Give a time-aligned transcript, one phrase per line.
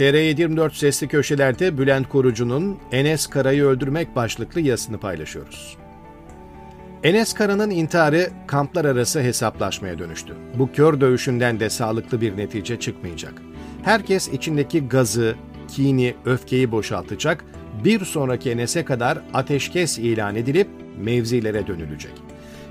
[0.00, 5.76] TR724 Sesli Köşeler'de Bülent Korucu'nun Enes Kara'yı öldürmek başlıklı yazısını paylaşıyoruz.
[7.04, 10.34] Enes Kara'nın intiharı kamplar arası hesaplaşmaya dönüştü.
[10.58, 13.32] Bu kör dövüşünden de sağlıklı bir netice çıkmayacak.
[13.82, 15.34] Herkes içindeki gazı,
[15.68, 17.44] kini, öfkeyi boşaltacak,
[17.84, 22.12] bir sonraki Enes'e kadar ateşkes ilan edilip mevzilere dönülecek.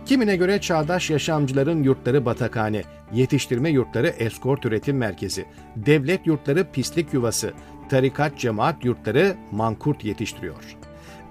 [0.10, 2.84] Kimine göre çağdaş yaşamcıların yurtları batakhane,
[3.14, 5.46] yetiştirme yurtları eskort üretim merkezi,
[5.76, 7.54] devlet yurtları pislik yuvası,
[7.90, 10.78] tarikat cemaat yurtları mankurt yetiştiriyor.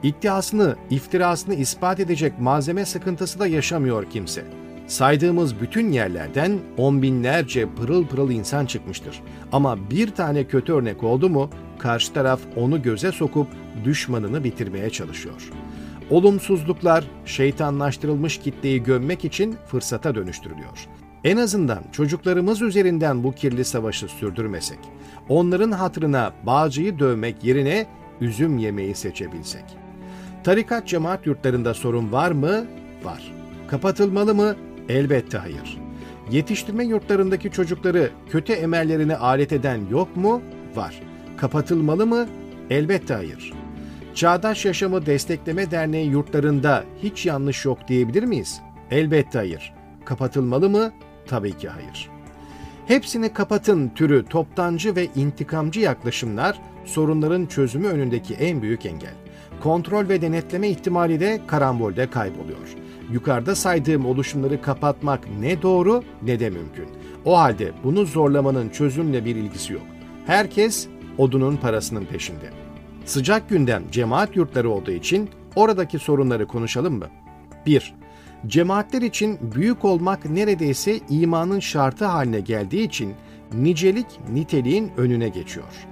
[0.02, 4.44] İddiasını, iftirasını ispat edecek malzeme sıkıntısı da yaşamıyor kimse.
[4.86, 9.20] Saydığımız bütün yerlerden on binlerce pırıl pırıl insan çıkmıştır.
[9.52, 13.48] Ama bir tane kötü örnek oldu mu karşı taraf onu göze sokup
[13.84, 15.50] düşmanını bitirmeye çalışıyor.
[16.10, 20.88] Olumsuzluklar şeytanlaştırılmış kitleyi gömmek için fırsata dönüştürülüyor.
[21.24, 24.78] En azından çocuklarımız üzerinden bu kirli savaşı sürdürmesek,
[25.28, 27.86] onların hatırına bağcıyı dövmek yerine
[28.20, 29.64] üzüm yemeği seçebilsek.
[30.44, 32.66] Tarikat cemaat yurtlarında sorun var mı?
[33.04, 33.32] Var.
[33.68, 34.56] Kapatılmalı mı?
[34.88, 35.78] Elbette hayır.
[36.30, 40.42] Yetiştirme yurtlarındaki çocukları kötü emellerine alet eden yok mu?
[40.74, 41.02] Var.
[41.36, 42.26] Kapatılmalı mı?
[42.70, 43.52] Elbette hayır.
[44.18, 48.60] Çağdaş Yaşamı Destekleme Derneği yurtlarında hiç yanlış yok diyebilir miyiz?
[48.90, 49.74] Elbette hayır.
[50.04, 50.92] Kapatılmalı mı?
[51.26, 52.10] Tabii ki hayır.
[52.86, 59.14] Hepsini kapatın türü toptancı ve intikamcı yaklaşımlar sorunların çözümü önündeki en büyük engel.
[59.60, 62.74] Kontrol ve denetleme ihtimali de karambolde kayboluyor.
[63.12, 66.88] Yukarıda saydığım oluşumları kapatmak ne doğru ne de mümkün.
[67.24, 69.86] O halde bunu zorlamanın çözümle bir ilgisi yok.
[70.26, 70.88] Herkes
[71.18, 72.67] odunun parasının peşinde.
[73.08, 77.06] Sıcak gündem cemaat yurtları olduğu için oradaki sorunları konuşalım mı?
[77.66, 77.94] 1.
[78.46, 83.14] Cemaatler için büyük olmak neredeyse imanın şartı haline geldiği için
[83.52, 85.86] nicelik niteliğin önüne geçiyor.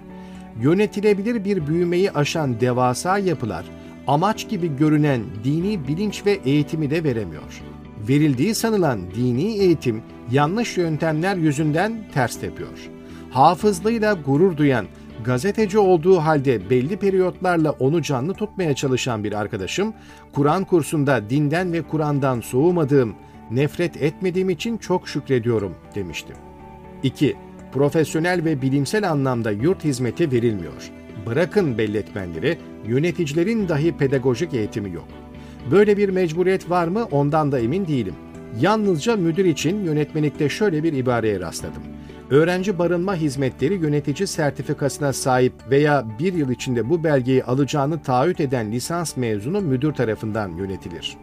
[0.60, 3.64] Yönetilebilir bir büyümeyi aşan devasa yapılar
[4.06, 7.62] amaç gibi görünen dini bilinç ve eğitimi de veremiyor.
[8.08, 12.90] Verildiği sanılan dini eğitim yanlış yöntemler yüzünden ters tepiyor.
[13.30, 14.86] Hafızlığıyla gurur duyan
[15.26, 19.94] gazeteci olduğu halde belli periyotlarla onu canlı tutmaya çalışan bir arkadaşım,
[20.32, 23.14] Kur'an kursunda dinden ve Kur'an'dan soğumadığım,
[23.50, 26.36] nefret etmediğim için çok şükrediyorum demiştim.
[27.02, 27.36] 2.
[27.72, 30.90] Profesyonel ve bilimsel anlamda yurt hizmeti verilmiyor.
[31.26, 35.08] Bırakın belletmenleri, yöneticilerin dahi pedagojik eğitimi yok.
[35.70, 38.14] Böyle bir mecburiyet var mı ondan da emin değilim.
[38.60, 41.95] Yalnızca müdür için yönetmelikte şöyle bir ibareye rastladım
[42.30, 48.72] öğrenci barınma hizmetleri yönetici sertifikasına sahip veya bir yıl içinde bu belgeyi alacağını taahhüt eden
[48.72, 51.16] lisans mezunu müdür tarafından yönetilir.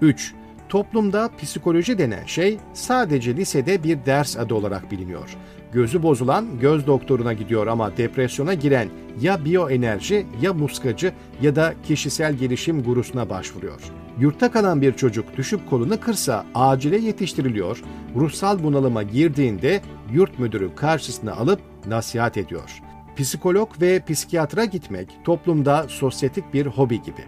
[0.00, 0.34] 3.
[0.68, 5.36] Toplumda psikoloji denen şey sadece lisede bir ders adı olarak biliniyor.
[5.72, 8.88] Gözü bozulan göz doktoruna gidiyor ama depresyona giren
[9.20, 13.80] ya biyoenerji ya muskacı ya da kişisel gelişim gurusuna başvuruyor.
[14.20, 17.82] Yurtta kalan bir çocuk düşüp kolunu kırsa acile yetiştiriliyor,
[18.16, 19.80] ruhsal bunalıma girdiğinde
[20.12, 22.82] yurt müdürü karşısına alıp nasihat ediyor.
[23.16, 27.24] Psikolog ve psikiyatra gitmek toplumda sosyetik bir hobi gibi.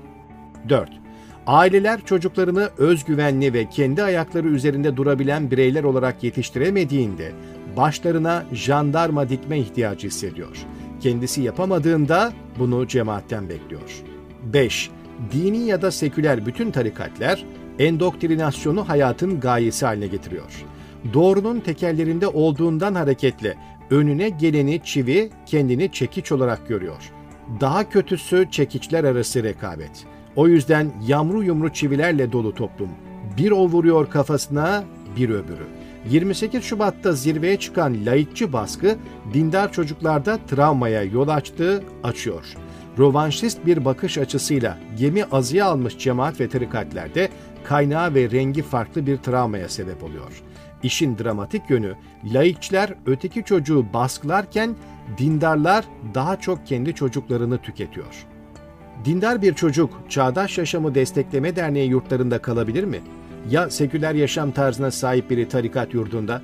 [0.69, 0.91] 4.
[1.47, 7.32] Aileler çocuklarını özgüvenli ve kendi ayakları üzerinde durabilen bireyler olarak yetiştiremediğinde
[7.77, 10.56] başlarına jandarma dikme ihtiyacı hissediyor.
[11.00, 14.03] Kendisi yapamadığında bunu cemaatten bekliyor.
[14.43, 14.91] 5
[15.33, 17.44] dini ya da seküler bütün tarikatlar
[17.78, 20.65] endoktrinasyonu hayatın gayesi haline getiriyor.
[21.15, 23.56] Doğrunun tekerlerinde olduğundan hareketle
[23.91, 27.12] önüne geleni çivi, kendini çekiç olarak görüyor.
[27.61, 30.05] Daha kötüsü çekiçler arası rekabet.
[30.37, 32.88] O yüzden yamru yumru çivilerle dolu toplum.
[33.37, 34.84] Bir o vuruyor kafasına,
[35.16, 35.66] bir öbürü.
[36.10, 38.96] 28 Şubat'ta zirveye çıkan laikçi baskı
[39.34, 42.56] dindar çocuklarda travmaya yol açtığı açıyor
[42.98, 47.28] rovanşist bir bakış açısıyla gemi azıya almış cemaat ve tarikatlerde
[47.64, 50.42] kaynağı ve rengi farklı bir travmaya sebep oluyor.
[50.82, 54.76] İşin dramatik yönü laikçiler öteki çocuğu baskılarken
[55.19, 55.84] dindarlar
[56.14, 58.26] daha çok kendi çocuklarını tüketiyor.
[59.05, 63.00] Dindar bir çocuk Çağdaş Yaşamı Destekleme Derneği yurtlarında kalabilir mi?
[63.50, 66.43] Ya seküler yaşam tarzına sahip biri tarikat yurdunda?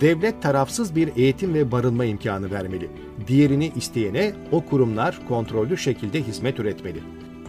[0.00, 2.90] devlet tarafsız bir eğitim ve barınma imkanı vermeli.
[3.28, 6.98] Diğerini isteyene o kurumlar kontrollü şekilde hizmet üretmeli.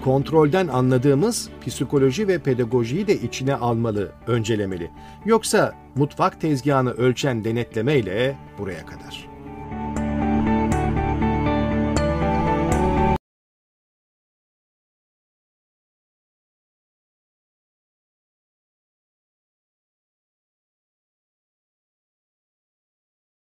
[0.04, 4.92] Kontrolden anladığımız psikoloji ve pedagojiyi de içine almalı, öncelemeli.
[5.26, 9.33] Yoksa mutfak tezgahını ölçen denetlemeyle buraya kadar.